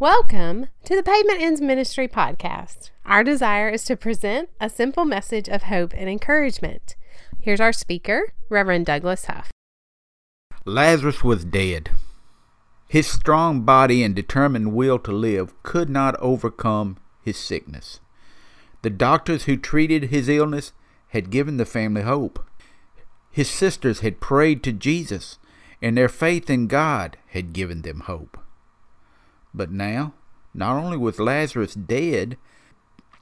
Welcome 0.00 0.68
to 0.86 0.96
the 0.96 1.02
Pavement 1.02 1.42
Ends 1.42 1.60
Ministry 1.60 2.08
podcast. 2.08 2.88
Our 3.04 3.22
desire 3.22 3.68
is 3.68 3.84
to 3.84 3.96
present 3.96 4.48
a 4.58 4.70
simple 4.70 5.04
message 5.04 5.46
of 5.46 5.64
hope 5.64 5.92
and 5.94 6.08
encouragement. 6.08 6.96
Here's 7.38 7.60
our 7.60 7.74
speaker, 7.74 8.32
Reverend 8.48 8.86
Douglas 8.86 9.26
Huff. 9.26 9.50
Lazarus 10.64 11.22
was 11.22 11.44
dead. 11.44 11.90
His 12.88 13.08
strong 13.08 13.60
body 13.60 14.02
and 14.02 14.14
determined 14.14 14.72
will 14.72 14.98
to 15.00 15.12
live 15.12 15.52
could 15.62 15.90
not 15.90 16.18
overcome 16.18 16.96
his 17.22 17.36
sickness. 17.36 18.00
The 18.80 18.88
doctors 18.88 19.44
who 19.44 19.58
treated 19.58 20.04
his 20.04 20.30
illness 20.30 20.72
had 21.08 21.28
given 21.28 21.58
the 21.58 21.66
family 21.66 22.00
hope. 22.00 22.42
His 23.30 23.50
sisters 23.50 24.00
had 24.00 24.18
prayed 24.18 24.62
to 24.62 24.72
Jesus, 24.72 25.38
and 25.82 25.94
their 25.94 26.08
faith 26.08 26.48
in 26.48 26.68
God 26.68 27.18
had 27.32 27.52
given 27.52 27.82
them 27.82 28.00
hope. 28.06 28.38
But 29.52 29.70
now, 29.70 30.14
not 30.54 30.76
only 30.76 30.96
was 30.96 31.18
Lazarus 31.18 31.74
dead, 31.74 32.36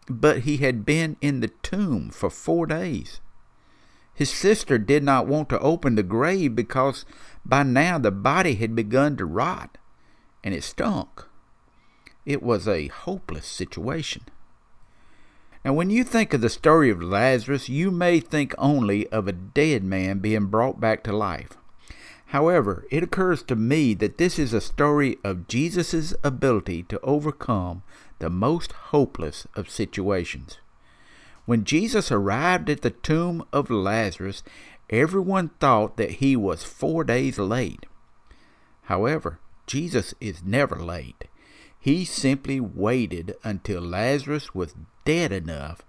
but 0.09 0.41
he 0.41 0.59
had 0.59 0.85
been 0.85 1.17
in 1.21 1.41
the 1.41 1.49
tomb 1.63 2.11
for 2.11 2.31
four 2.31 2.67
days. 2.67 3.21
His 4.15 4.31
sister 4.31 4.79
did 4.79 5.05
not 5.05 5.27
want 5.27 5.49
to 5.51 5.61
open 5.61 5.95
the 5.95 6.03
grave 6.03 6.57
because 6.57 7.05
by 7.45 7.63
now 7.63 7.99
the 7.99 8.11
body 8.11 8.57
had 8.57 8.75
begun 8.75 9.17
to 9.17 9.25
rot, 9.25 9.79
and 10.43 10.55
it 10.55 10.65
stunk. 10.65 11.25
It 12.27 12.43
was 12.43 12.67
a 12.67 12.89
hopeless 12.89 13.47
situation. 13.47 14.23
Now, 15.65 15.73
when 15.73 15.91
you 15.91 16.05
think 16.05 16.35
of 16.35 16.41
the 16.41 16.49
story 16.49 16.91
of 16.91 17.03
Lazarus, 17.03 17.69
you 17.69 17.91
may 17.91 18.21
think 18.21 18.55
only 18.59 19.07
of 19.09 19.29
a 19.29 19.33
dead 19.33 19.85
man 19.85 20.19
being 20.19 20.47
brought 20.47 20.81
back 20.81 21.03
to 21.05 21.17
life. 21.17 21.57
However, 22.29 22.85
it 22.91 23.03
occurs 23.03 23.43
to 23.45 23.57
me 23.57 23.95
that 23.95 24.19
this 24.19 24.39
is 24.39 24.53
a 24.53 24.61
story 24.61 25.17
of 25.25 25.49
Jesus' 25.49 26.13
ability 26.23 26.83
to 26.83 27.01
overcome 27.01 27.83
the 28.19 28.29
most 28.29 28.73
hopeless 28.93 29.47
of 29.57 29.71
situations. 29.71 30.59
When 31.47 31.65
Jesus 31.65 32.13
arrived 32.13 32.69
at 32.69 32.83
the 32.83 32.91
tomb 32.91 33.47
of 33.51 33.71
Lazarus, 33.71 34.43
everyone 34.91 35.53
thought 35.59 35.97
that 35.97 36.21
he 36.21 36.37
was 36.37 36.65
four 36.65 37.03
days 37.03 37.39
late. 37.39 37.87
However, 38.83 39.39
Jesus 39.67 40.13
is 40.21 40.43
never 40.45 40.77
late. 40.77 41.25
He 41.81 42.05
simply 42.05 42.61
waited 42.61 43.37
until 43.43 43.81
Lazarus 43.81 44.55
was 44.55 44.75
dead 45.07 45.33
enough 45.33 45.81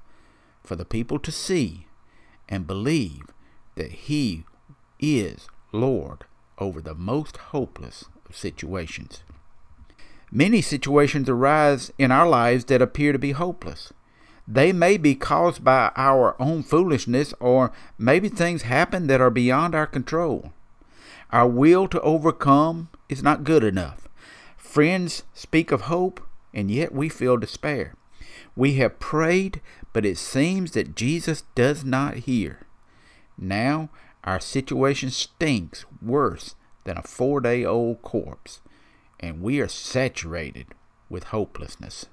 for 0.64 0.78
the 0.78 0.86
people 0.86 1.20
to 1.20 1.34
see 1.34 1.88
and 2.48 2.66
believe 2.66 3.24
that 3.76 3.92
he 3.92 4.46
is 5.02 5.50
Lord 5.74 6.24
over 6.60 6.82
the 6.82 6.96
most 6.96 7.38
hopeless 7.38 8.06
of 8.28 8.36
situations. 8.36 9.24
Many 10.32 10.62
situations 10.62 11.28
arise 11.28 11.92
in 11.98 12.12
our 12.12 12.28
lives 12.28 12.66
that 12.66 12.82
appear 12.82 13.12
to 13.12 13.20
be 13.20 13.32
hopeless. 13.32 13.92
They 14.48 14.72
may 14.72 14.98
be 14.98 15.16
caused 15.16 15.64
by 15.64 15.92
our 15.96 16.36
own 16.42 16.64
foolishness, 16.64 17.34
or 17.40 17.72
maybe 17.98 18.30
things 18.30 18.64
happen 18.64 19.08
that 19.08 19.22
are 19.22 19.30
beyond 19.30 19.76
our 19.76 19.88
control. 19.88 20.54
Our 21.32 21.48
will 21.48 21.88
to 21.90 22.02
overcome 22.02 22.90
is 23.08 23.22
not 23.22 23.44
good 23.44 23.64
enough. 23.64 24.08
Friends 24.58 25.24
speak 25.34 25.72
of 25.72 25.82
hope, 25.82 26.22
and 26.54 26.70
yet 26.72 26.94
we 26.94 27.10
feel 27.10 27.38
despair. 27.38 27.94
We 28.56 28.76
have 28.76 29.00
prayed, 29.00 29.62
but 29.94 30.06
it 30.06 30.18
seems 30.18 30.72
that 30.72 30.96
Jesus 30.96 31.44
does 31.56 31.84
not 31.84 32.18
hear. 32.18 32.68
Now 33.38 33.90
our 34.30 34.40
situation 34.40 35.10
stinks 35.10 35.86
worse 36.04 36.54
than 36.84 37.00
a 37.00 37.02
four 37.02 37.42
day 37.42 37.66
old 37.66 38.04
corpse, 38.04 38.62
and 39.20 39.42
we 39.42 39.60
are 39.60 39.68
saturated 39.68 40.68
with 41.10 41.26
hopelessness. 41.26 42.06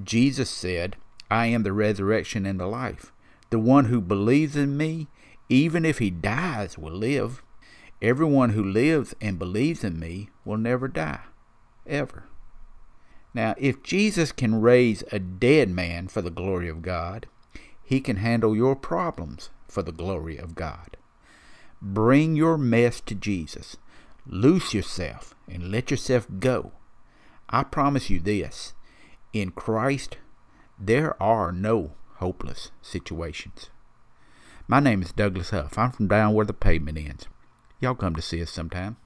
Jesus 0.00 0.48
said, 0.48 0.94
I 1.28 1.46
am 1.46 1.64
the 1.64 1.72
resurrection 1.72 2.46
and 2.46 2.60
the 2.60 2.68
life. 2.68 3.10
The 3.50 3.58
one 3.58 3.86
who 3.86 4.00
believes 4.00 4.54
in 4.54 4.76
me, 4.76 5.08
even 5.48 5.84
if 5.84 5.98
he 5.98 6.10
dies, 6.10 6.78
will 6.78 6.92
live. 6.92 7.42
Everyone 8.00 8.50
who 8.50 8.62
lives 8.62 9.12
and 9.20 9.36
believes 9.36 9.82
in 9.82 9.98
me 9.98 10.28
will 10.44 10.58
never 10.58 10.86
die 10.86 11.22
ever. 11.88 12.22
Now, 13.34 13.56
if 13.58 13.82
Jesus 13.82 14.30
can 14.30 14.60
raise 14.60 15.02
a 15.10 15.18
dead 15.18 15.70
man 15.70 16.06
for 16.06 16.22
the 16.22 16.30
glory 16.30 16.68
of 16.68 16.82
God, 16.82 17.26
he 17.82 18.00
can 18.00 18.18
handle 18.18 18.54
your 18.54 18.76
problems 18.76 19.50
for 19.66 19.82
the 19.82 19.90
glory 19.90 20.36
of 20.36 20.54
God. 20.54 20.96
Bring 21.82 22.36
your 22.36 22.58
mess 22.58 23.00
to 23.02 23.14
Jesus. 23.14 23.76
Loose 24.26 24.74
yourself 24.74 25.34
and 25.48 25.70
let 25.70 25.90
yourself 25.90 26.26
go. 26.38 26.72
I 27.48 27.64
promise 27.64 28.10
you 28.10 28.20
this 28.20 28.74
in 29.32 29.50
Christ, 29.50 30.18
there 30.78 31.20
are 31.22 31.52
no 31.52 31.92
hopeless 32.16 32.70
situations. 32.82 33.70
My 34.68 34.80
name 34.80 35.02
is 35.02 35.12
Douglas 35.12 35.50
Huff. 35.50 35.78
I'm 35.78 35.90
from 35.90 36.08
down 36.08 36.34
where 36.34 36.46
the 36.46 36.52
pavement 36.52 36.98
ends. 36.98 37.26
Y'all 37.80 37.94
come 37.94 38.14
to 38.14 38.22
see 38.22 38.42
us 38.42 38.50
sometime. 38.50 38.96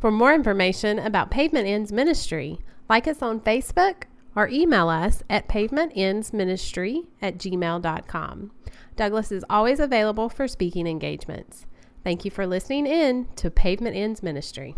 For 0.00 0.10
more 0.10 0.32
information 0.32 0.98
about 0.98 1.30
Pavement 1.30 1.66
Ends 1.66 1.92
Ministry, 1.92 2.58
like 2.88 3.06
us 3.06 3.22
on 3.22 3.40
Facebook 3.40 4.04
or 4.36 4.48
email 4.48 4.88
us 4.88 5.22
at 5.28 5.48
pavementendsministry 5.48 7.06
at 7.20 7.38
gmail.com. 7.38 8.50
Douglas 8.96 9.32
is 9.32 9.44
always 9.50 9.80
available 9.80 10.28
for 10.28 10.46
speaking 10.46 10.86
engagements. 10.86 11.66
Thank 12.02 12.24
you 12.24 12.30
for 12.30 12.46
listening 12.46 12.86
in 12.86 13.28
to 13.36 13.50
Pavement 13.50 13.94
Ends 13.94 14.22
Ministry. 14.22 14.74